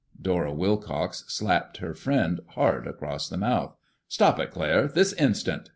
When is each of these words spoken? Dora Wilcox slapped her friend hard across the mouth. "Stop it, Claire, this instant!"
Dora 0.19 0.51
Wilcox 0.51 1.25
slapped 1.27 1.77
her 1.77 1.93
friend 1.93 2.39
hard 2.55 2.87
across 2.87 3.29
the 3.29 3.37
mouth. 3.37 3.75
"Stop 4.07 4.39
it, 4.39 4.49
Claire, 4.49 4.87
this 4.87 5.13
instant!" 5.13 5.69